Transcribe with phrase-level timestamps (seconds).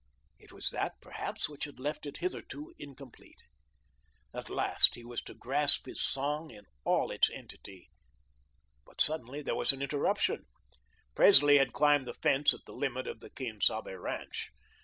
[0.39, 3.43] It was that, perhaps, which had left it hitherto incomplete.
[4.33, 7.91] At last he was to grasp his song in all its entity.
[8.83, 10.47] But suddenly there was an interruption.
[11.13, 14.49] Presley had climbed the fence at the limit of the Quien Sabe ranch.